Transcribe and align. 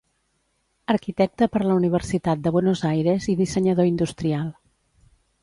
Arquitecte 0.93 1.47
per 1.55 1.61
la 1.65 1.75
Universitat 1.81 2.41
de 2.47 2.55
Buenos 2.57 2.83
Aires 2.93 3.29
i 3.35 3.37
dissenyador 3.43 3.93
industrial. 3.93 4.51